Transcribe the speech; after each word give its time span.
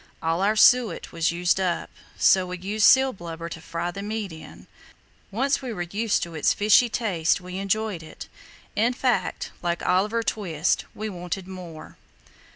All 0.19 0.41
our 0.41 0.55
suet 0.55 1.11
was 1.11 1.31
used 1.31 1.59
up, 1.59 1.91
so 2.17 2.47
we 2.47 2.57
used 2.57 2.87
seal 2.87 3.13
blubber 3.13 3.49
to 3.49 3.61
fry 3.61 3.91
the 3.91 4.01
meat 4.01 4.31
in. 4.31 4.65
Once 5.29 5.61
we 5.61 5.71
were 5.71 5.83
used 5.83 6.23
to 6.23 6.33
its 6.33 6.55
fishy 6.55 6.89
taste 6.89 7.39
we 7.39 7.59
enjoyed 7.59 8.01
it; 8.01 8.27
in 8.75 8.93
fact, 8.93 9.51
like 9.61 9.85
Oliver 9.85 10.23
Twist, 10.23 10.85
we 10.95 11.07
wanted 11.07 11.47
more. 11.47 11.97